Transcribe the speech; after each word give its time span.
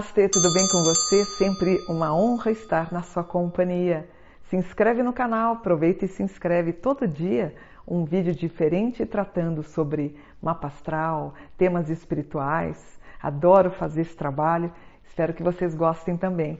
Namastê, 0.00 0.30
tudo 0.30 0.50
bem 0.54 0.66
com 0.68 0.82
você? 0.82 1.26
Sempre 1.26 1.84
uma 1.86 2.14
honra 2.14 2.50
estar 2.50 2.90
na 2.90 3.02
sua 3.02 3.22
companhia. 3.22 4.08
Se 4.48 4.56
inscreve 4.56 5.02
no 5.02 5.12
canal, 5.12 5.52
aproveita 5.52 6.06
e 6.06 6.08
se 6.08 6.22
inscreve 6.22 6.72
todo 6.72 7.06
dia. 7.06 7.54
Um 7.86 8.06
vídeo 8.06 8.34
diferente 8.34 9.04
tratando 9.04 9.62
sobre 9.62 10.16
mapa 10.40 10.68
astral, 10.68 11.34
temas 11.58 11.90
espirituais. 11.90 12.98
Adoro 13.22 13.70
fazer 13.70 14.00
esse 14.00 14.16
trabalho, 14.16 14.72
espero 15.04 15.34
que 15.34 15.42
vocês 15.42 15.74
gostem 15.74 16.16
também. 16.16 16.58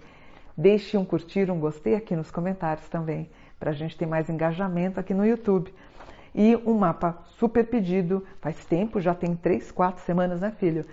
Deixe 0.54 0.98
um 0.98 1.04
curtir, 1.04 1.50
um 1.50 1.58
gostei 1.58 1.94
aqui 1.94 2.14
nos 2.14 2.30
comentários 2.30 2.90
também, 2.90 3.30
para 3.58 3.70
a 3.70 3.74
gente 3.74 3.96
ter 3.96 4.04
mais 4.04 4.28
engajamento 4.28 5.00
aqui 5.00 5.14
no 5.14 5.24
YouTube. 5.24 5.72
E 6.34 6.56
um 6.56 6.74
mapa 6.74 7.16
super 7.38 7.64
pedido, 7.64 8.22
faz 8.38 8.66
tempo, 8.66 9.00
já 9.00 9.14
tem 9.14 9.34
três, 9.34 9.72
quatro 9.72 10.04
semanas, 10.04 10.42
né, 10.42 10.52
filho? 10.58 10.84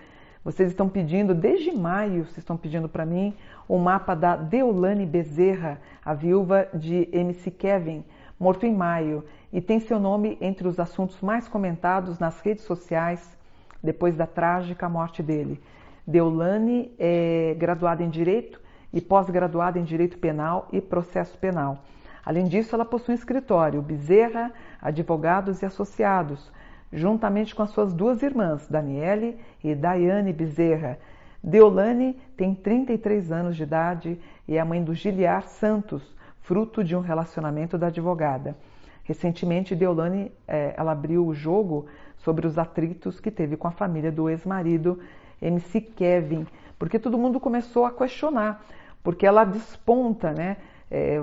Vocês 0.48 0.70
estão 0.70 0.88
pedindo, 0.88 1.36
desde 1.36 1.74
maio, 1.74 2.24
vocês 2.24 2.38
estão 2.38 2.56
pedindo 2.56 2.88
para 2.88 3.06
mim 3.06 3.34
o 3.68 3.78
mapa 3.78 4.16
da 4.16 4.38
Deolane 4.38 5.06
Bezerra, 5.06 5.78
a 6.06 6.14
viúva 6.14 6.70
de 6.74 7.10
MC 7.12 7.52
Kevin, 7.52 8.02
morto 8.40 8.66
em 8.66 8.74
maio, 8.74 9.26
e 9.52 9.60
tem 9.60 9.78
seu 9.82 10.00
nome 10.00 10.38
entre 10.40 10.66
os 10.66 10.80
assuntos 10.80 11.20
mais 11.20 11.50
comentados 11.50 12.18
nas 12.18 12.40
redes 12.40 12.64
sociais 12.64 13.38
depois 13.84 14.16
da 14.16 14.26
trágica 14.26 14.88
morte 14.88 15.22
dele. 15.22 15.62
Deolane 16.08 16.94
é 16.98 17.54
graduada 17.60 18.02
em 18.02 18.10
Direito 18.10 18.62
e 18.94 19.02
pós-graduada 19.02 19.78
em 19.78 19.84
Direito 19.84 20.18
Penal 20.18 20.70
e 20.72 20.80
Processo 20.80 21.38
Penal. 21.38 21.84
Além 22.26 22.46
disso, 22.46 22.74
ela 22.74 22.86
possui 22.86 23.16
um 23.16 23.18
escritório, 23.18 23.82
Bezerra 23.82 24.54
Advogados 24.82 25.62
e 25.62 25.66
Associados, 25.66 26.50
juntamente 26.92 27.54
com 27.54 27.64
as 27.64 27.72
suas 27.72 27.94
duas 27.94 28.22
irmãs, 28.22 28.68
Daniele 28.68 29.38
e 29.64 29.76
Daiane 29.76 30.34
Bezerra. 30.34 30.98
Deolane 31.44 32.14
tem 32.36 32.54
33 32.54 33.32
anos 33.32 33.56
de 33.56 33.64
idade 33.64 34.20
e 34.48 34.56
é 34.56 34.60
a 34.60 34.66
mãe 34.66 34.84
do 34.84 34.94
Giliar 34.94 35.44
Santos, 35.44 36.16
fruto 36.42 36.84
de 36.84 36.96
um 36.96 37.02
relacionamento 37.02 37.78
da 37.78 37.88
advogada. 37.88 38.56
Recentemente, 39.04 39.76
Deolane 39.76 40.32
eh, 40.48 40.74
ela 40.78 40.92
abriu 40.92 41.26
o 41.26 41.34
jogo 41.34 41.86
sobre 42.18 42.46
os 42.46 42.58
atritos 42.58 43.20
que 43.20 43.32
teve 43.32 43.56
com 43.56 43.68
a 43.68 43.72
família 43.72 44.12
do 44.12 44.30
ex-marido 44.30 45.00
MC 45.42 45.80
Kevin, 45.80 46.46
porque 46.78 47.00
todo 47.00 47.18
mundo 47.18 47.40
começou 47.40 47.86
a 47.86 47.92
questionar, 47.92 48.66
porque 49.04 49.26
ela 49.26 49.46
desponta, 49.46 50.34
né? 50.34 50.58
É, 50.90 51.20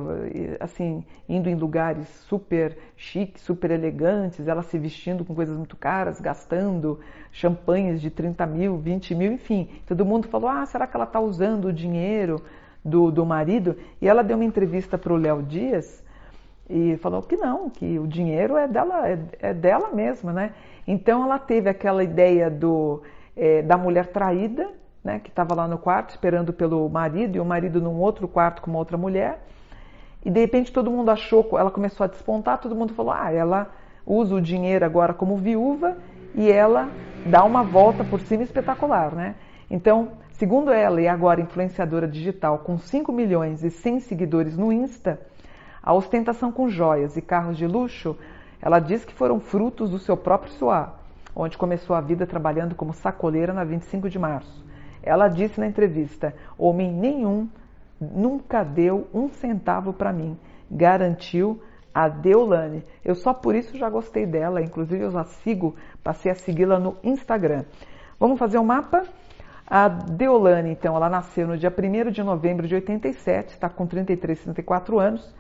assim, 0.61 1.05
indo 1.29 1.49
em 1.49 1.55
lugares 1.55 2.07
super 2.29 2.77
chiques, 2.97 3.43
super 3.43 3.71
elegantes, 3.71 4.47
ela 4.47 4.63
se 4.63 4.79
vestindo 4.79 5.25
com 5.25 5.35
coisas 5.35 5.57
muito 5.57 5.77
caras, 5.77 6.21
gastando 6.21 7.01
champanhes 7.33 8.01
de 8.01 8.11
30 8.11 8.45
mil, 8.47 8.77
20 8.77 9.15
mil, 9.15 9.33
enfim. 9.33 9.69
Todo 9.87 10.05
mundo 10.05 10.29
falou: 10.29 10.49
ah, 10.49 10.67
será 10.67 10.87
que 10.87 10.97
ela 10.97 11.07
está 11.07 11.19
usando 11.19 11.67
o 11.67 11.73
dinheiro 11.73 12.43
do, 12.85 13.11
do 13.11 13.25
marido? 13.25 13.77
E 14.01 14.09
ela 14.09 14.23
deu 14.23 14.37
uma 14.37 14.45
entrevista 14.45 14.99
para 14.99 15.13
o 15.13 15.17
Léo 15.17 15.43
Dias 15.43 16.05
e 16.69 16.97
falou 16.99 17.23
que 17.23 17.37
não, 17.37 17.71
que 17.71 17.99
o 17.99 18.07
dinheiro 18.07 18.57
é 18.57 18.69
dela, 18.69 19.09
é, 19.09 19.19
é 19.41 19.55
dela 19.55 19.91
mesma, 19.91 20.33
né? 20.33 20.53
Então 20.87 21.25
ela 21.25 21.39
teve 21.39 21.71
aquela 21.71 22.05
ideia 22.05 22.51
do, 22.51 23.03
é, 23.35 23.63
da 23.63 23.77
mulher 23.77 24.09
traída, 24.09 24.71
né, 25.03 25.19
que 25.19 25.29
estava 25.29 25.55
lá 25.55 25.69
no 25.69 25.77
quarto 25.77 26.11
esperando 26.11 26.53
pelo 26.53 26.89
marido 26.89 27.37
e 27.37 27.41
o 27.41 27.45
marido 27.45 27.81
num 27.81 27.99
outro 27.99 28.27
quarto 28.27 28.63
com 28.63 28.71
uma 28.71 28.79
outra 28.79 28.97
mulher. 28.97 29.43
E 30.25 30.31
de 30.31 30.41
repente 30.41 30.73
todo 30.73 30.91
mundo 30.91 31.11
achou, 31.11 31.47
ela 31.59 31.71
começou 31.71 32.05
a 32.05 32.09
despontar, 32.09 32.59
todo 32.59 32.75
mundo 32.75 32.95
falou: 32.95 33.13
ah, 33.13 33.31
ela 33.31 33.71
usa 34.07 34.35
o 34.35 34.41
dinheiro 34.41 34.85
agora 34.85 35.13
como 35.13 35.37
viúva 35.37 35.97
e 36.35 36.51
ela 36.51 36.91
dá 37.27 37.45
uma 37.45 37.63
volta 37.63 38.03
por 38.05 38.21
cima 38.21 38.43
espetacular, 38.43 39.15
né? 39.15 39.35
Então, 39.71 40.13
segundo 40.33 40.71
ela, 40.71 41.01
e 41.01 41.09
agora 41.09 41.41
influenciadora 41.41 42.07
digital 42.07 42.59
com 42.59 42.79
5 42.79 43.13
milhões 43.13 43.63
e 43.63 43.71
100 43.71 44.01
seguidores 44.01 44.57
no 44.57 44.73
Insta, 44.73 45.21
a 45.83 45.93
ostentação 45.93 46.51
com 46.51 46.69
joias 46.69 47.17
e 47.17 47.23
carros 47.23 47.57
de 47.57 47.67
luxo, 47.67 48.17
ela 48.61 48.79
diz 48.79 49.05
que 49.05 49.13
foram 49.13 49.41
frutos 49.41 49.91
do 49.91 49.99
seu 49.99 50.17
próprio 50.17 50.53
suar, 50.53 50.95
onde 51.37 51.59
começou 51.59 51.95
a 51.95 52.01
vida 52.01 52.27
trabalhando 52.27 52.75
como 52.75 52.95
sacoleira 52.95 53.53
na 53.53 53.65
25 53.65 54.09
de 54.09 54.19
março. 54.19 54.65
Ela 55.03 55.29
disse 55.29 55.61
na 55.61 55.67
entrevista: 55.67 56.35
homem 56.57 56.91
nenhum 56.91 57.49
nunca 58.13 58.63
deu 58.63 59.09
um 59.13 59.29
centavo 59.29 59.93
para 59.93 60.13
mim, 60.13 60.37
garantiu 60.71 61.61
a 61.95 62.09
Deolane. 62.09 62.85
Eu 63.05 63.15
só 63.15 63.33
por 63.33 63.55
isso 63.55 63.79
já 63.79 63.89
gostei 63.89 64.27
dela, 64.27 64.61
inclusive 64.61 65.05
eu 65.05 65.11
já 65.11 65.25
sigo, 65.25 65.77
passei 66.03 66.33
a 66.33 66.35
segui-la 66.35 66.79
no 66.79 66.97
Instagram. 67.05 67.65
Vamos 68.19 68.39
fazer 68.39 68.59
o 68.59 68.63
um 68.63 68.65
mapa? 68.65 69.05
A 69.67 69.89
Deolane, 69.89 70.71
então, 70.71 70.95
ela 70.95 71.09
nasceu 71.09 71.47
no 71.47 71.57
dia 71.57 71.73
1 71.73 72.11
de 72.11 72.23
novembro 72.23 72.67
de 72.67 72.75
87, 72.75 73.55
está 73.55 73.69
com 73.69 73.87
33, 73.87 74.43
34 74.43 74.99
anos. 74.99 75.35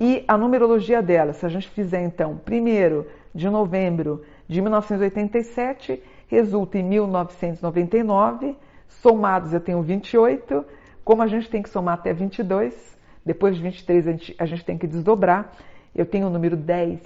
E 0.00 0.24
a 0.26 0.36
numerologia 0.36 1.00
dela, 1.00 1.32
se 1.32 1.46
a 1.46 1.48
gente 1.48 1.68
fizer 1.68 2.02
então 2.02 2.32
1 2.32 3.04
de 3.32 3.48
novembro 3.48 4.22
de 4.48 4.60
1987, 4.60 6.02
resulta 6.26 6.78
em 6.78 6.82
1999. 6.82 8.56
Somados 8.88 9.52
eu 9.52 9.60
tenho 9.60 9.80
28, 9.80 10.64
como 11.04 11.22
a 11.22 11.26
gente 11.26 11.48
tem 11.48 11.62
que 11.62 11.68
somar 11.68 11.94
até 11.94 12.12
22, 12.12 12.98
depois 13.24 13.56
de 13.56 13.62
23 13.62 14.06
a 14.06 14.12
gente, 14.12 14.36
a 14.38 14.46
gente 14.46 14.64
tem 14.64 14.78
que 14.78 14.86
desdobrar. 14.86 15.52
Eu 15.94 16.06
tenho 16.06 16.26
o 16.26 16.30
número 16.30 16.56
10. 16.56 17.00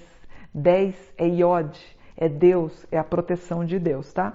10 0.55 1.13
é 1.19 1.29
Iod, 1.29 1.79
é 2.17 2.29
Deus, 2.29 2.87
é 2.91 2.99
a 2.99 3.05
proteção 3.05 3.65
de 3.65 3.79
Deus, 3.79 4.13
tá? 4.13 4.35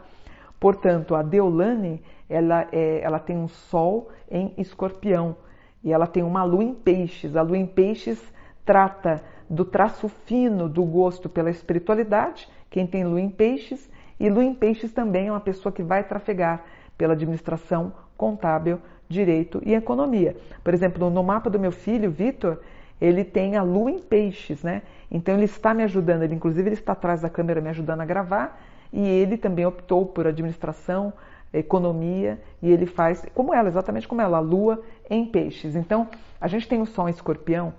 Portanto, 0.60 1.16
a 1.16 1.24
Deolane, 1.24 2.04
ela, 2.30 2.68
é, 2.72 3.02
ela 3.02 3.18
tem 3.18 3.36
um 3.36 3.48
sol 3.48 4.10
em 4.30 4.54
escorpião 4.58 5.36
e 5.84 5.92
ela 5.92 6.06
tem 6.06 6.22
uma 6.22 6.44
lua 6.44 6.64
em 6.64 6.74
peixes. 6.74 7.36
A 7.36 7.42
lua 7.42 7.58
em 7.58 7.66
peixes 7.66 8.22
trata 8.64 9.24
do 9.50 9.66
traço 9.66 10.08
fino 10.08 10.70
do 10.70 10.84
gosto 10.84 11.28
pela 11.28 11.50
espiritualidade, 11.50 12.48
quem 12.70 12.86
tem 12.86 13.04
lua 13.04 13.20
em 13.20 13.30
peixes, 13.30 13.90
e 14.20 14.30
lua 14.30 14.44
em 14.44 14.54
peixes 14.54 14.94
também 14.94 15.28
é 15.28 15.32
uma 15.32 15.42
pessoa 15.42 15.74
que 15.74 15.82
vai 15.82 16.04
trafegar 16.04 16.64
pela 16.96 17.14
administração 17.14 17.92
contábil 18.22 18.80
direito 19.10 19.60
e 19.66 19.74
economia. 19.74 20.38
Por 20.64 20.76
exemplo, 20.76 21.10
no 21.10 21.24
mapa 21.24 21.50
do 21.50 21.60
meu 21.60 21.72
filho, 21.72 22.12
Vitor, 22.12 22.60
ele 23.02 23.24
tem 23.24 23.58
a 23.58 23.64
lua 23.64 23.90
em 23.90 23.98
peixes, 23.98 24.62
né? 24.62 24.84
Então 25.10 25.34
ele 25.34 25.46
está 25.46 25.74
me 25.74 25.82
ajudando, 25.82 26.22
ele 26.22 26.36
inclusive 26.36 26.68
ele 26.68 26.76
está 26.76 26.92
atrás 26.94 27.22
da 27.22 27.30
câmera 27.32 27.60
me 27.60 27.70
ajudando 27.70 28.02
a 28.02 28.06
gravar 28.06 28.62
e 28.94 29.02
ele 29.08 29.38
também 29.38 29.66
optou 29.66 30.06
por 30.06 30.28
administração, 30.28 31.12
economia 31.52 32.40
e 32.62 32.72
ele 32.72 32.86
faz 32.86 33.26
como 33.34 33.56
ela, 33.56 33.70
exatamente 33.70 34.08
como 34.08 34.22
ela, 34.22 34.38
a 34.38 34.40
lua 34.40 34.84
em 35.10 35.26
peixes. 35.26 35.76
Então, 35.76 36.08
a 36.40 36.48
gente 36.48 36.68
tem 36.68 36.80
o 36.80 36.86
sol 36.86 37.10
em 37.10 37.12
escorpião 37.12 37.74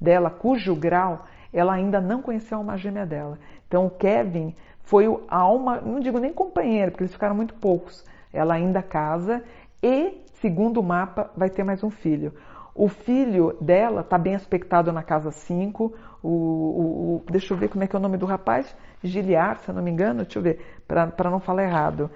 dela, 0.00 0.30
cujo 0.30 0.76
grau 0.76 1.26
ela 1.52 1.72
ainda 1.72 2.00
não 2.00 2.22
conheceu 2.22 2.56
a 2.56 2.60
alma 2.60 2.78
gêmea 2.78 3.04
dela. 3.04 3.36
Então, 3.66 3.86
o 3.86 3.90
Kevin 3.90 4.54
foi 4.82 5.06
a 5.28 5.36
alma, 5.36 5.80
não 5.80 5.98
digo 5.98 6.18
nem 6.20 6.32
companheiro, 6.32 6.92
porque 6.92 7.02
eles 7.02 7.12
ficaram 7.12 7.34
muito 7.34 7.54
poucos. 7.54 8.04
Ela 8.32 8.54
ainda 8.54 8.82
casa 8.82 9.42
e 9.82 10.24
segundo 10.40 10.80
o 10.80 10.82
mapa, 10.82 11.30
vai 11.36 11.50
ter 11.50 11.64
mais 11.64 11.82
um 11.82 11.90
filho. 11.90 12.32
O 12.74 12.88
filho 12.88 13.56
dela 13.60 14.02
está 14.02 14.16
bem 14.16 14.34
aspectado 14.34 14.92
na 14.92 15.02
casa 15.02 15.32
5. 15.32 15.92
O, 16.22 16.28
o, 16.28 16.30
o, 16.30 17.22
deixa 17.30 17.52
eu 17.52 17.58
ver 17.58 17.68
como 17.68 17.82
é 17.82 17.88
que 17.88 17.96
é 17.96 17.98
o 17.98 18.02
nome 18.02 18.16
do 18.16 18.24
rapaz. 18.24 18.76
Giliar, 19.02 19.58
se 19.58 19.68
eu 19.68 19.74
não 19.74 19.82
me 19.82 19.90
engano. 19.90 20.22
Deixa 20.22 20.38
eu 20.38 20.42
ver, 20.42 20.60
para 20.86 21.30
não 21.30 21.40
falar 21.40 21.64
errado. 21.64 22.10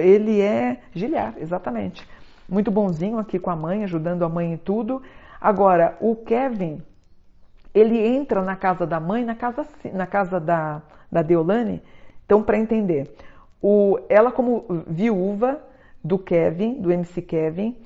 Ele 0.00 0.40
é 0.40 0.80
Giliar, 0.94 1.34
exatamente. 1.38 2.08
Muito 2.48 2.70
bonzinho 2.70 3.18
aqui 3.18 3.38
com 3.38 3.50
a 3.50 3.56
mãe, 3.56 3.82
ajudando 3.84 4.24
a 4.24 4.28
mãe 4.28 4.52
em 4.52 4.56
tudo. 4.56 5.02
Agora, 5.40 5.96
o 6.00 6.14
Kevin, 6.14 6.80
ele 7.74 7.98
entra 7.98 8.42
na 8.42 8.54
casa 8.54 8.86
da 8.86 9.00
mãe, 9.00 9.24
na 9.24 9.34
casa, 9.34 9.66
na 9.92 10.06
casa 10.06 10.38
da, 10.38 10.80
da 11.10 11.22
Deolane. 11.22 11.82
Então, 12.24 12.42
para 12.42 12.56
entender, 12.56 13.12
o, 13.60 13.98
ela 14.08 14.30
como 14.30 14.64
viúva 14.86 15.60
do 16.02 16.18
Kevin, 16.18 16.80
do 16.80 16.92
MC 16.92 17.22
Kevin. 17.22 17.76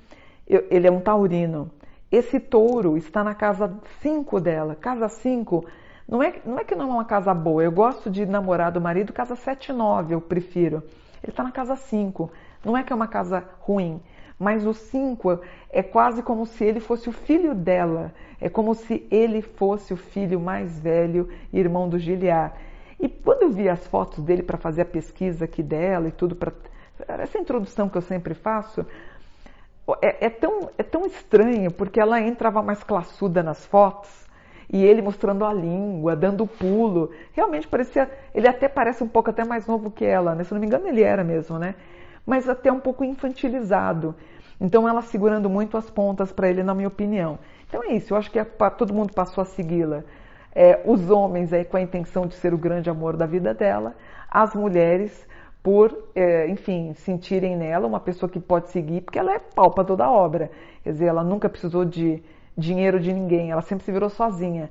Ele 0.47 0.87
é 0.87 0.91
um 0.91 1.01
taurino. 1.01 1.71
Esse 2.11 2.39
touro 2.39 2.97
está 2.97 3.25
na 3.25 3.35
casa 3.35 3.75
5 4.01 4.41
dela. 4.41 4.75
Casa 4.75 5.09
5 5.09 5.65
não 6.09 6.23
é, 6.23 6.35
não 6.45 6.59
é 6.59 6.65
que 6.65 6.75
não 6.75 6.91
é 6.91 6.95
uma 6.95 7.05
casa 7.05 7.33
boa. 7.33 7.63
Eu 7.63 7.73
gosto 7.73 8.11
de 8.11 8.27
namorar 8.27 8.71
do 8.71 8.81
marido 8.81 9.13
casa 9.13 9.35
7 9.35 9.71
e 9.71 9.73
9, 9.73 10.15
eu 10.15 10.21
prefiro. 10.21 10.83
Ele 11.23 11.33
está 11.33 11.43
na 11.43 11.53
casa 11.53 11.77
5. 11.77 12.31
Não 12.65 12.77
é 12.77 12.83
que 12.83 12.93
é 12.93 12.97
uma 12.97 13.09
casa 13.09 13.43
ruim, 13.61 14.01
mas 14.39 14.67
o 14.67 14.75
5 14.75 15.41
é 15.71 15.83
quase 15.83 16.23
como 16.23 16.45
se 16.45 16.65
ele 16.65 16.81
fosse 16.81 17.09
o 17.09 17.13
filho 17.13 17.55
dela. 17.55 18.13
É 18.41 18.49
como 18.49 18.75
se 18.75 19.07
ele 19.11 19.41
fosse 19.41 19.95
o 19.95 19.97
filho 19.97 20.39
mais 20.41 20.79
velho, 20.79 21.29
irmão 21.53 21.89
do 21.89 21.99
Giliar. 21.99 22.57
E 23.01 23.09
quando 23.09 23.43
eu 23.43 23.51
vi 23.51 23.69
as 23.69 23.87
fotos 23.87 24.23
dele 24.23 24.43
para 24.43 24.59
fazer 24.59 24.83
a 24.83 24.85
pesquisa 24.85 25.45
aqui 25.45 25.63
dela 25.63 26.09
e 26.09 26.13
tudo 26.13 26.37
para 26.37 26.53
essa 27.09 27.39
introdução 27.39 27.89
que 27.89 27.97
eu 27.97 28.03
sempre 28.03 28.35
faço 28.35 28.87
é, 30.01 30.27
é, 30.27 30.31
tão, 30.31 30.71
é 30.79 30.83
tão 30.83 31.05
estranho, 31.05 31.71
porque 31.71 32.01
ela 32.01 32.21
entrava 32.21 32.63
mais 32.63 32.83
classuda 32.85 33.43
nas 33.43 33.67
fotos 33.67 34.23
e 34.73 34.85
ele 34.85 35.03
mostrando 35.03 35.45
a 35.45 35.53
língua, 35.53 36.17
dando 36.17 36.47
pulo. 36.47 37.11
Realmente 37.33 37.67
parecia. 37.69 38.11
Ele 38.35 38.49
até 38.49 38.69
parece 38.69 39.03
um 39.03 39.09
pouco 39.09 39.31
até 39.31 39.45
mais 39.45 39.67
novo 39.67 39.91
que 39.91 40.05
ela, 40.05 40.35
né? 40.35 40.45
Se 40.45 40.53
não 40.53 40.61
me 40.61 40.67
engano, 40.67 40.89
ele 40.89 41.03
era 41.03 41.23
mesmo, 41.25 41.59
né? 41.59 41.75
Mas 42.25 42.49
até 42.49 42.73
um 42.73 42.81
pouco 42.81 43.05
infantilizado. 43.05 44.15
Então 44.61 44.89
ela 44.89 45.03
segurando 45.03 45.51
muito 45.51 45.77
as 45.77 45.91
pontas 45.91 46.33
para 46.33 46.49
ele, 46.49 46.63
na 46.63 46.75
minha 46.75 46.89
opinião. 46.89 47.39
Então 47.69 47.83
é 47.83 47.95
isso, 47.95 48.15
eu 48.15 48.17
acho 48.17 48.31
que 48.31 48.39
é 48.39 48.45
todo 48.45 48.95
mundo 48.95 49.13
passou 49.13 49.43
a 49.43 49.45
segui-la. 49.45 50.05
É, 50.55 50.81
os 50.85 51.11
homens 51.11 51.53
aí 51.53 51.65
com 51.65 51.77
a 51.77 51.81
intenção 51.81 52.27
de 52.27 52.35
ser 52.35 52.55
o 52.55 52.59
grande 52.59 52.89
amor 52.89 53.17
da 53.17 53.27
vida 53.27 53.53
dela, 53.53 53.95
as 54.31 54.55
mulheres 54.55 55.27
por, 55.63 55.97
é, 56.15 56.49
enfim, 56.49 56.93
sentirem 56.95 57.57
nela 57.57 57.87
uma 57.87 58.01
pessoa 58.01 58.29
que 58.29 58.41
pode 58.41 58.71
seguir, 58.71 59.03
porque 59.03 59.19
ela 59.19 59.33
é 59.33 59.39
pau 59.39 59.71
para 59.71 59.85
toda 59.85 60.05
a 60.05 60.11
obra. 60.11 60.51
Quer 60.83 60.93
dizer, 60.93 61.07
ela 61.07 61.23
nunca 61.23 61.49
precisou 61.49 61.85
de 61.85 62.23
dinheiro 62.57 62.99
de 62.99 63.13
ninguém, 63.13 63.51
ela 63.51 63.63
sempre 63.63 63.85
se 63.85 63.93
virou 63.93 64.11
sozinha. 64.11 64.71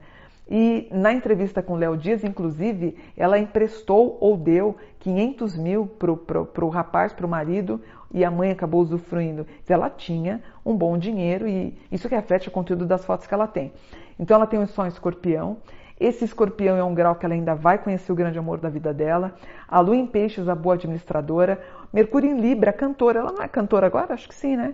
E 0.50 0.90
na 0.92 1.14
entrevista 1.14 1.64
com 1.64 1.76
Léo 1.76 1.96
Dias, 1.96 2.26
inclusive, 2.26 2.98
ela 3.16 3.40
emprestou 3.40 4.18
ou 4.20 4.36
deu 4.36 4.76
500 5.00 5.56
mil 5.56 5.88
para 5.88 6.66
o 6.66 6.70
rapaz, 6.70 7.14
para 7.14 7.26
o 7.26 7.30
marido, 7.30 7.80
e 8.14 8.26
a 8.26 8.30
mãe 8.30 8.52
acabou 8.52 8.82
usufruindo. 8.82 9.48
Ela 9.68 9.90
tinha 9.90 10.44
um 10.66 10.76
bom 10.76 10.98
dinheiro 10.98 11.48
e 11.48 11.74
isso 11.90 12.10
reflete 12.10 12.50
o 12.50 12.52
conteúdo 12.52 12.86
das 12.86 13.06
fotos 13.06 13.26
que 13.26 13.34
ela 13.34 13.48
tem. 13.48 13.72
Então 14.20 14.36
ela 14.36 14.46
tem 14.46 14.60
um 14.60 14.68
sonho 14.68 14.90
escorpião. 14.90 15.56
Esse 16.02 16.26
escorpião 16.26 16.76
é 16.76 16.84
um 16.84 16.96
grau 16.96 17.14
que 17.14 17.24
ela 17.24 17.36
ainda 17.36 17.54
vai 17.54 17.78
conhecer 17.78 18.12
o 18.12 18.16
grande 18.16 18.40
amor 18.40 18.58
da 18.58 18.70
vida 18.70 18.92
dela. 18.92 19.36
A 19.68 19.80
Lua 19.80 19.96
em 19.96 20.08
Peixes, 20.08 20.50
a 20.50 20.56
boa 20.56 20.74
administradora. 20.74 21.62
Mercúrio 21.94 22.28
em 22.28 22.42
Libra, 22.42 22.74
cantora. 22.74 23.20
Ela 23.20 23.32
não 23.32 23.44
é 23.44 23.48
cantora 23.48 23.86
agora? 23.86 24.16
Acho 24.16 24.28
que 24.28 24.34
sim, 24.34 24.58
né? 24.58 24.74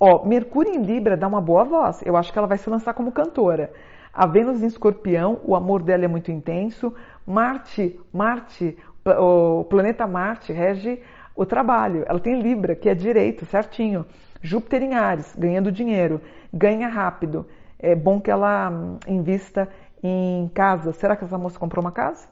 Ó, 0.00 0.24
Mercúrio 0.24 0.74
em 0.74 0.82
Libra 0.82 1.16
dá 1.16 1.28
uma 1.28 1.40
boa 1.40 1.62
voz. 1.62 2.02
Eu 2.04 2.16
acho 2.16 2.32
que 2.32 2.38
ela 2.38 2.48
vai 2.48 2.58
se 2.58 2.68
lançar 2.68 2.94
como 2.94 3.12
cantora. 3.12 3.72
A 4.12 4.26
Vênus 4.26 4.60
em 4.60 4.66
Escorpião, 4.66 5.38
o 5.44 5.54
amor 5.54 5.84
dela 5.84 6.04
é 6.04 6.08
muito 6.08 6.32
intenso. 6.32 6.92
Marte, 7.24 8.00
Marte, 8.12 8.76
o 9.04 9.62
planeta 9.62 10.04
Marte 10.04 10.52
rege 10.52 11.00
o 11.36 11.46
trabalho. 11.46 12.02
Ela 12.08 12.18
tem 12.18 12.42
Libra, 12.42 12.74
que 12.74 12.88
é 12.88 12.94
direito, 12.94 13.46
certinho. 13.46 14.04
Júpiter 14.42 14.82
em 14.82 14.94
Ares, 14.94 15.32
ganhando 15.38 15.70
dinheiro, 15.70 16.20
ganha 16.52 16.88
rápido. 16.88 17.46
É 17.78 17.94
bom 17.94 18.20
que 18.20 18.30
ela 18.30 18.68
hum, 18.68 18.98
invista 19.06 19.68
em 20.02 20.50
casa. 20.54 20.92
Será 20.92 21.16
que 21.16 21.24
essa 21.24 21.38
moça 21.38 21.58
comprou 21.58 21.84
uma 21.84 21.92
casa? 21.92 22.28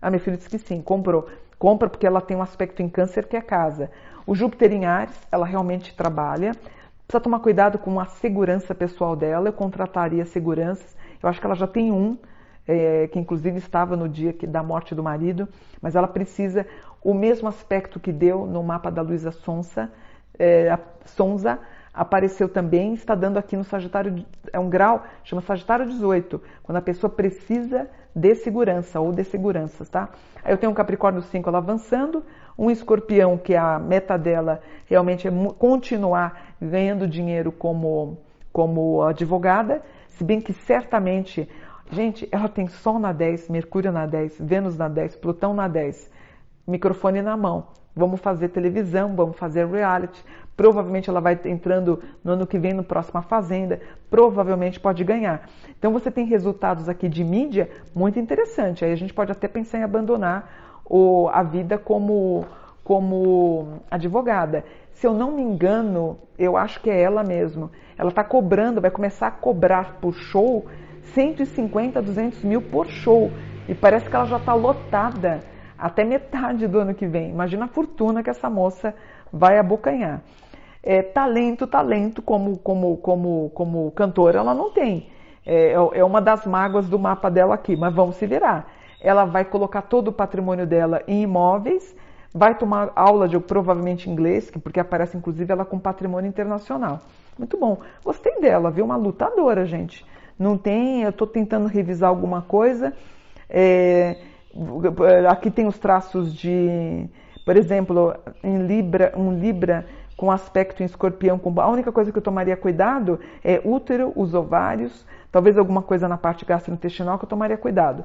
A 0.00 0.10
minha 0.10 0.20
filha 0.20 0.36
disse 0.36 0.50
que 0.50 0.58
sim, 0.58 0.82
comprou. 0.82 1.28
Compra 1.58 1.88
porque 1.88 2.06
ela 2.06 2.20
tem 2.20 2.36
um 2.36 2.42
aspecto 2.42 2.82
em 2.82 2.88
câncer 2.88 3.26
que 3.26 3.36
é 3.36 3.40
casa. 3.40 3.90
O 4.26 4.34
Júpiter 4.34 4.72
em 4.72 4.84
Ares, 4.84 5.18
ela 5.30 5.46
realmente 5.46 5.94
trabalha. 5.94 6.52
Precisa 7.06 7.20
tomar 7.20 7.40
cuidado 7.40 7.78
com 7.78 7.98
a 7.98 8.06
segurança 8.06 8.74
pessoal 8.74 9.16
dela. 9.16 9.48
Eu 9.48 9.52
contrataria 9.52 10.24
seguranças 10.26 10.96
eu 11.22 11.28
acho 11.28 11.40
que 11.40 11.46
ela 11.46 11.54
já 11.54 11.66
tem 11.66 11.92
um, 11.92 12.16
é, 12.66 13.08
que 13.08 13.18
inclusive 13.18 13.58
estava 13.58 13.96
no 13.96 14.08
dia 14.08 14.32
que, 14.32 14.46
da 14.46 14.62
morte 14.62 14.94
do 14.94 15.02
marido, 15.02 15.48
mas 15.80 15.96
ela 15.96 16.08
precisa 16.08 16.66
o 17.02 17.14
mesmo 17.14 17.48
aspecto 17.48 18.00
que 18.00 18.12
deu 18.12 18.46
no 18.46 18.62
mapa 18.62 18.90
da 18.90 19.02
Luísa 19.02 19.30
Sonsa, 19.30 19.90
é, 20.38 20.78
Sonza, 21.04 21.58
apareceu 21.96 22.46
também, 22.46 22.92
está 22.92 23.14
dando 23.14 23.38
aqui 23.38 23.56
no 23.56 23.64
Sagitário, 23.64 24.24
é 24.52 24.60
um 24.60 24.68
grau, 24.68 25.02
chama 25.24 25.40
Sagitário 25.40 25.86
18, 25.86 26.40
quando 26.62 26.76
a 26.76 26.82
pessoa 26.82 27.10
precisa 27.10 27.88
de 28.14 28.34
segurança 28.34 29.00
ou 29.00 29.12
de 29.12 29.24
seguranças, 29.24 29.88
tá? 29.88 30.10
Aí 30.44 30.52
eu 30.52 30.58
tenho 30.58 30.70
um 30.70 30.74
Capricórnio 30.74 31.22
5 31.22 31.48
ela 31.48 31.58
avançando, 31.58 32.22
um 32.58 32.70
Escorpião 32.70 33.38
que 33.38 33.54
a 33.54 33.78
meta 33.78 34.18
dela 34.18 34.60
realmente 34.84 35.26
é 35.26 35.30
continuar 35.58 36.54
ganhando 36.60 37.08
dinheiro 37.08 37.50
como, 37.50 38.18
como 38.52 39.02
advogada, 39.02 39.82
se 40.10 40.22
bem 40.22 40.40
que 40.40 40.52
certamente, 40.52 41.48
gente, 41.90 42.28
ela 42.30 42.48
tem 42.48 42.68
Sol 42.68 42.98
na 42.98 43.12
10, 43.12 43.48
Mercúrio 43.48 43.90
na 43.90 44.06
10, 44.06 44.38
Vênus 44.38 44.76
na 44.76 44.88
10, 44.88 45.16
Plutão 45.16 45.54
na 45.54 45.66
10, 45.66 46.10
microfone 46.66 47.22
na 47.22 47.36
mão. 47.36 47.68
Vamos 47.98 48.20
fazer 48.20 48.50
televisão, 48.50 49.16
vamos 49.16 49.38
fazer 49.38 49.66
reality. 49.66 50.22
Provavelmente 50.54 51.08
ela 51.08 51.18
vai 51.18 51.40
entrando 51.46 52.02
no 52.22 52.32
ano 52.32 52.46
que 52.46 52.58
vem 52.58 52.74
no 52.74 52.84
próxima 52.84 53.22
Fazenda. 53.22 53.80
Provavelmente 54.10 54.78
pode 54.78 55.02
ganhar. 55.02 55.48
Então 55.78 55.94
você 55.94 56.10
tem 56.10 56.26
resultados 56.26 56.90
aqui 56.90 57.08
de 57.08 57.24
mídia 57.24 57.70
muito 57.94 58.18
interessante. 58.18 58.84
Aí 58.84 58.92
a 58.92 58.96
gente 58.96 59.14
pode 59.14 59.32
até 59.32 59.48
pensar 59.48 59.78
em 59.78 59.82
abandonar 59.82 60.82
o, 60.84 61.30
a 61.32 61.42
vida 61.42 61.78
como, 61.78 62.44
como 62.84 63.80
advogada. 63.90 64.62
Se 64.92 65.06
eu 65.06 65.14
não 65.14 65.32
me 65.32 65.40
engano, 65.40 66.18
eu 66.38 66.54
acho 66.54 66.82
que 66.82 66.90
é 66.90 67.00
ela 67.00 67.24
mesmo. 67.24 67.70
Ela 67.96 68.10
está 68.10 68.22
cobrando, 68.22 68.78
vai 68.78 68.90
começar 68.90 69.28
a 69.28 69.30
cobrar 69.30 69.94
por 70.02 70.12
show 70.12 70.66
150, 71.14 72.02
200 72.02 72.44
mil 72.44 72.60
por 72.60 72.86
show. 72.88 73.30
E 73.66 73.74
parece 73.74 74.06
que 74.10 74.14
ela 74.14 74.26
já 74.26 74.36
está 74.36 74.52
lotada 74.52 75.40
até 75.78 76.04
metade 76.04 76.66
do 76.66 76.78
ano 76.78 76.94
que 76.94 77.06
vem. 77.06 77.30
Imagina 77.30 77.66
a 77.66 77.68
fortuna 77.68 78.22
que 78.22 78.30
essa 78.30 78.48
moça 78.48 78.94
vai 79.32 79.58
abocanhar. 79.58 80.22
É, 80.82 81.02
talento, 81.02 81.66
talento 81.66 82.22
como, 82.22 82.58
como, 82.58 82.96
como, 82.98 83.50
como 83.54 83.90
cantora 83.92 84.38
ela 84.38 84.54
não 84.54 84.70
tem. 84.70 85.08
É, 85.44 85.72
é 85.72 86.04
uma 86.04 86.20
das 86.20 86.46
mágoas 86.46 86.88
do 86.88 86.98
mapa 86.98 87.30
dela 87.30 87.54
aqui, 87.54 87.76
mas 87.76 87.94
vamos 87.94 88.16
se 88.16 88.26
virar. 88.26 88.72
Ela 89.00 89.24
vai 89.24 89.44
colocar 89.44 89.82
todo 89.82 90.08
o 90.08 90.12
patrimônio 90.12 90.66
dela 90.66 91.02
em 91.06 91.22
imóveis 91.22 91.94
vai 92.36 92.54
tomar 92.54 92.92
aula 92.94 93.26
de 93.26 93.38
provavelmente 93.40 94.10
inglês, 94.10 94.50
porque 94.62 94.78
aparece 94.78 95.16
inclusive 95.16 95.50
ela 95.50 95.64
com 95.64 95.78
patrimônio 95.78 96.28
internacional. 96.28 97.00
Muito 97.38 97.56
bom. 97.58 97.78
Gostei 98.04 98.38
dela, 98.40 98.70
viu? 98.70 98.84
Uma 98.84 98.96
lutadora, 98.96 99.64
gente. 99.64 100.04
Não 100.38 100.58
tem, 100.58 101.02
eu 101.02 101.10
estou 101.10 101.26
tentando 101.26 101.66
revisar 101.66 102.10
alguma 102.10 102.42
coisa. 102.42 102.92
É, 103.48 104.18
aqui 105.30 105.50
tem 105.50 105.66
os 105.66 105.78
traços 105.78 106.34
de, 106.34 107.08
por 107.44 107.56
exemplo, 107.56 108.14
em 108.42 108.66
Libra, 108.66 109.12
um 109.16 109.38
Libra 109.38 109.86
com 110.16 110.30
aspecto 110.30 110.82
em 110.82 110.86
escorpião, 110.86 111.38
com, 111.38 111.60
a 111.60 111.68
única 111.68 111.92
coisa 111.92 112.10
que 112.10 112.18
eu 112.18 112.22
tomaria 112.22 112.56
cuidado 112.56 113.20
é 113.44 113.60
útero, 113.62 114.12
os 114.16 114.34
ovários, 114.34 115.06
talvez 115.30 115.58
alguma 115.58 115.82
coisa 115.82 116.08
na 116.08 116.16
parte 116.16 116.44
gastrointestinal 116.44 117.18
que 117.18 117.24
eu 117.24 117.28
tomaria 117.28 117.56
cuidado. 117.56 118.04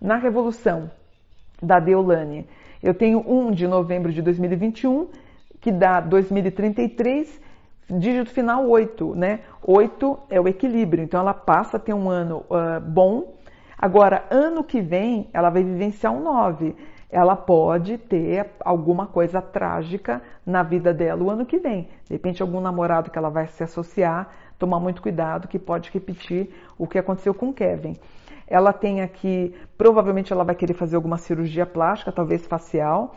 Na 0.00 0.16
revolução 0.16 0.90
da 1.62 1.78
Deolane, 1.78 2.46
eu 2.82 2.92
tenho 2.92 3.24
1 3.26 3.52
de 3.52 3.66
novembro 3.66 4.12
de 4.12 4.20
2021, 4.20 5.08
que 5.60 5.70
dá 5.70 6.00
2033, 6.00 7.40
dígito 7.88 8.30
final 8.30 8.68
8, 8.68 9.14
né? 9.14 9.40
8 9.62 10.18
é 10.28 10.40
o 10.40 10.48
equilíbrio, 10.48 11.02
então 11.02 11.20
ela 11.20 11.32
passa 11.32 11.76
a 11.76 11.80
ter 11.80 11.94
um 11.94 12.10
ano 12.10 12.44
uh, 12.50 12.80
bom. 12.80 13.33
Agora, 13.78 14.24
ano 14.30 14.64
que 14.64 14.80
vem, 14.80 15.28
ela 15.32 15.50
vai 15.50 15.62
vivenciar 15.62 16.12
um 16.12 16.22
9. 16.22 16.74
Ela 17.10 17.36
pode 17.36 17.98
ter 17.98 18.50
alguma 18.60 19.06
coisa 19.06 19.40
trágica 19.40 20.22
na 20.44 20.62
vida 20.62 20.92
dela 20.92 21.22
o 21.22 21.30
ano 21.30 21.46
que 21.46 21.58
vem. 21.58 21.88
De 22.06 22.12
repente, 22.12 22.42
algum 22.42 22.60
namorado 22.60 23.10
que 23.10 23.18
ela 23.18 23.30
vai 23.30 23.46
se 23.46 23.62
associar, 23.62 24.28
tomar 24.58 24.80
muito 24.80 25.00
cuidado, 25.00 25.48
que 25.48 25.58
pode 25.58 25.90
repetir 25.92 26.50
o 26.78 26.86
que 26.86 26.98
aconteceu 26.98 27.32
com 27.34 27.52
Kevin 27.52 27.96
ela 28.46 28.72
tem 28.72 29.00
aqui, 29.00 29.54
provavelmente 29.76 30.32
ela 30.32 30.44
vai 30.44 30.54
querer 30.54 30.74
fazer 30.74 30.96
alguma 30.96 31.16
cirurgia 31.16 31.64
plástica, 31.64 32.12
talvez 32.12 32.46
facial. 32.46 33.14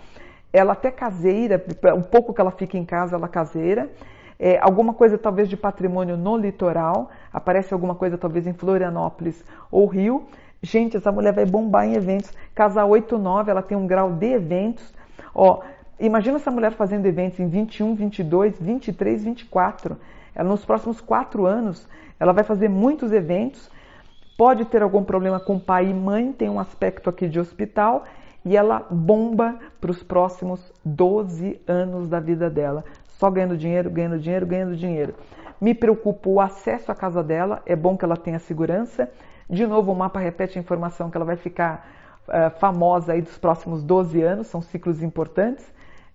Ela 0.54 0.74
até 0.74 0.90
caseira, 0.90 1.64
um 1.96 2.02
pouco 2.02 2.34
que 2.34 2.40
ela 2.40 2.52
fica 2.52 2.78
em 2.78 2.86
casa, 2.86 3.16
ela 3.16 3.28
caseira. 3.28 3.90
É, 4.40 4.58
alguma 4.62 4.94
coisa 4.94 5.18
talvez 5.18 5.50
de 5.50 5.58
patrimônio 5.58 6.16
no 6.16 6.38
litoral, 6.38 7.10
aparece 7.34 7.74
alguma 7.74 7.96
coisa 7.96 8.18
talvez 8.18 8.46
em 8.46 8.54
Florianópolis 8.54 9.44
ou 9.72 9.86
Rio. 9.88 10.26
Gente, 10.62 10.98
essa 10.98 11.12
mulher 11.12 11.34
vai 11.34 11.46
bombar 11.46 11.86
em 11.86 11.94
eventos. 11.94 12.32
Casa 12.54 12.84
89, 12.84 13.52
ela 13.52 13.62
tem 13.62 13.78
um 13.78 13.88
grau 13.88 14.12
de 14.12 14.34
eventos. 14.34 14.94
Ó, 15.34 15.62
imagina 16.00 16.38
essa 16.38 16.52
mulher 16.52 16.72
fazendo 16.74 17.06
eventos 17.06 17.40
em 17.40 17.48
21, 17.48 17.96
22, 17.96 18.60
23, 18.60 19.24
24. 19.24 19.98
Ela, 20.34 20.50
nos 20.50 20.66
próximos 20.66 21.02
quatro 21.02 21.46
anos, 21.46 21.88
ela 22.20 22.34
vai 22.34 22.44
fazer 22.44 22.70
muitos 22.70 23.12
eventos 23.12 23.70
pode 24.38 24.66
ter 24.66 24.84
algum 24.84 25.04
problema 25.04 25.40
com 25.40 25.60
pai 25.60 25.90
e 25.90 25.94
mãe, 25.94 26.32
tem 26.32 26.48
um 26.48 26.60
aspecto 26.60 27.10
aqui 27.10 27.28
de 27.28 27.40
hospital 27.40 28.06
e 28.46 28.56
ela 28.56 28.86
bomba 28.90 29.56
para 29.82 29.90
os 29.90 30.04
próximos 30.04 30.72
12 30.86 31.60
anos 31.68 32.08
da 32.08 32.20
vida 32.20 32.50
dela. 32.50 32.86
Só 33.08 33.32
ganhando 33.32 33.58
dinheiro, 33.58 33.90
ganhando 33.90 34.20
dinheiro, 34.20 34.46
ganhando 34.46 34.76
dinheiro. 34.76 35.16
Me 35.60 35.74
preocupa 35.74 36.30
o 36.30 36.40
acesso 36.40 36.92
à 36.92 36.96
casa 36.96 37.24
dela, 37.24 37.64
é 37.66 37.76
bom 37.76 37.98
que 37.98 38.06
ela 38.06 38.16
tenha 38.16 38.38
segurança. 38.38 39.10
De 39.50 39.66
novo, 39.66 39.92
o 39.92 39.96
mapa 39.96 40.20
repete 40.20 40.58
a 40.58 40.62
informação 40.62 41.10
que 41.10 41.18
ela 41.18 41.26
vai 41.26 41.38
ficar 41.38 41.88
uh, 42.28 42.50
famosa 42.60 43.14
aí 43.14 43.22
dos 43.22 43.38
próximos 43.38 43.84
12 43.84 44.22
anos, 44.22 44.48
são 44.48 44.62
ciclos 44.62 45.02
importantes. 45.02 45.66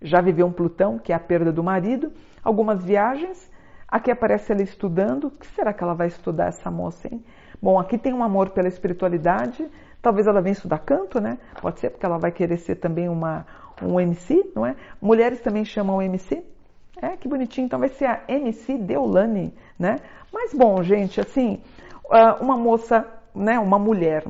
Já 0.00 0.20
viveu 0.20 0.46
um 0.46 0.52
Plutão, 0.52 0.98
que 0.98 1.12
é 1.12 1.14
a 1.14 1.20
perda 1.20 1.52
do 1.52 1.62
marido, 1.62 2.12
algumas 2.42 2.84
viagens. 2.84 3.50
Aqui 3.88 4.10
aparece 4.10 4.52
ela 4.52 4.62
estudando. 4.62 5.28
O 5.28 5.30
que 5.30 5.46
será 5.46 5.72
que 5.72 5.82
ela 5.82 5.94
vai 5.94 6.08
estudar, 6.08 6.48
essa 6.48 6.70
moça, 6.70 7.08
hein? 7.10 7.24
Bom, 7.60 7.78
aqui 7.78 7.96
tem 7.96 8.12
um 8.12 8.24
amor 8.24 8.50
pela 8.50 8.66
espiritualidade, 8.66 9.64
talvez 10.02 10.26
ela 10.26 10.42
venha 10.42 10.52
estudar 10.52 10.78
canto, 10.78 11.20
né? 11.20 11.38
Pode 11.60 11.78
ser, 11.78 11.90
porque 11.90 12.04
ela 12.04 12.18
vai 12.18 12.32
querer 12.32 12.56
ser 12.56 12.74
também 12.74 13.08
uma, 13.08 13.46
um 13.80 14.00
MC, 14.00 14.50
não 14.54 14.66
é? 14.66 14.74
Mulheres 15.00 15.40
também 15.40 15.64
chamam 15.64 16.02
MC. 16.02 16.44
É, 17.00 17.16
que 17.16 17.28
bonitinho. 17.28 17.66
Então 17.66 17.78
vai 17.78 17.88
ser 17.88 18.06
a 18.06 18.22
MC 18.28 18.78
Deolane, 18.78 19.54
né? 19.78 19.96
Mas 20.32 20.52
bom, 20.52 20.82
gente, 20.82 21.20
assim, 21.20 21.60
ah, 22.10 22.36
uma 22.40 22.56
moça, 22.56 23.06
né? 23.34 23.58
Uma 23.58 23.78
mulher 23.78 24.24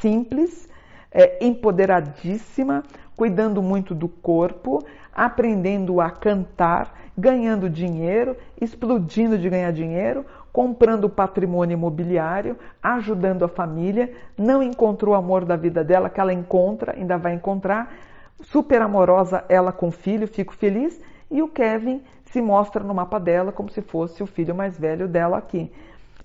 simples, 0.00 0.68
é, 1.12 1.44
empoderadíssima, 1.44 2.82
cuidando 3.16 3.62
muito 3.62 3.94
do 3.94 4.08
corpo, 4.08 4.84
aprendendo 5.14 6.00
a 6.00 6.10
cantar. 6.10 6.96
ganhando 7.20 7.68
dinheiro, 7.68 8.36
explodindo 8.60 9.36
de 9.36 9.50
ganhar 9.50 9.72
dinheiro, 9.72 10.24
comprando 10.52 11.10
patrimônio 11.10 11.74
imobiliário, 11.74 12.56
ajudando 12.80 13.44
a 13.44 13.48
família, 13.48 14.12
não 14.36 14.62
encontrou 14.62 15.14
o 15.14 15.18
amor 15.18 15.44
da 15.44 15.56
vida 15.56 15.82
dela, 15.82 16.08
que 16.08 16.20
ela 16.20 16.32
encontra, 16.32 16.94
ainda 16.96 17.18
vai 17.18 17.34
encontrar, 17.34 17.92
super 18.40 18.80
amorosa 18.80 19.44
ela 19.48 19.72
com 19.72 19.88
o 19.88 19.90
filho, 19.90 20.28
fico 20.28 20.54
feliz, 20.54 21.00
e 21.28 21.42
o 21.42 21.48
Kevin 21.48 22.00
se 22.26 22.40
mostra 22.40 22.84
no 22.84 22.94
mapa 22.94 23.18
dela 23.18 23.50
como 23.50 23.68
se 23.68 23.82
fosse 23.82 24.22
o 24.22 24.26
filho 24.26 24.54
mais 24.54 24.78
velho 24.78 25.08
dela 25.08 25.38
aqui. 25.38 25.72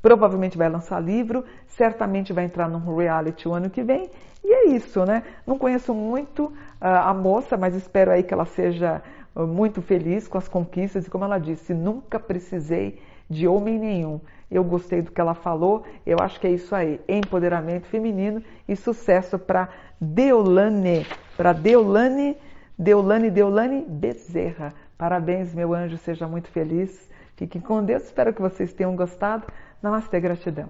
Provavelmente 0.03 0.57
vai 0.57 0.67
lançar 0.67 0.99
livro, 0.99 1.45
certamente 1.65 2.33
vai 2.33 2.43
entrar 2.43 2.67
num 2.67 2.95
reality 2.95 3.47
o 3.47 3.53
ano 3.53 3.69
que 3.69 3.81
vem 3.81 4.11
e 4.43 4.53
é 4.53 4.65
isso, 4.67 5.05
né? 5.05 5.23
Não 5.47 5.57
conheço 5.57 5.93
muito 5.93 6.47
uh, 6.47 6.53
a 6.81 7.13
moça, 7.13 7.55
mas 7.55 7.73
espero 7.73 8.11
aí 8.11 8.21
que 8.21 8.33
ela 8.33 8.43
seja 8.43 9.01
uh, 9.33 9.47
muito 9.47 9.81
feliz 9.81 10.27
com 10.27 10.37
as 10.37 10.49
conquistas 10.49 11.07
e 11.07 11.09
como 11.09 11.23
ela 11.23 11.39
disse, 11.39 11.73
nunca 11.73 12.19
precisei 12.19 13.01
de 13.29 13.47
homem 13.47 13.79
nenhum. 13.79 14.19
Eu 14.51 14.61
gostei 14.61 15.01
do 15.01 15.09
que 15.09 15.21
ela 15.21 15.33
falou, 15.33 15.83
eu 16.05 16.17
acho 16.19 16.37
que 16.39 16.47
é 16.47 16.51
isso 16.51 16.75
aí, 16.75 16.99
empoderamento 17.07 17.87
feminino 17.87 18.43
e 18.67 18.75
sucesso 18.75 19.39
para 19.39 19.69
Deolane, 19.99 21.07
para 21.37 21.53
Deolane, 21.53 22.35
Deolane, 22.77 23.31
Deolane 23.31 23.85
Bezerra. 23.87 24.73
Parabéns, 24.97 25.55
meu 25.55 25.73
anjo, 25.73 25.97
seja 25.97 26.27
muito 26.27 26.49
feliz. 26.49 27.09
Fiquem 27.37 27.61
com 27.61 27.83
Deus, 27.83 28.03
espero 28.03 28.33
que 28.33 28.41
vocês 28.41 28.73
tenham 28.73 28.95
gostado. 28.95 29.47
Namastê, 29.83 30.19
gratidão. 30.21 30.69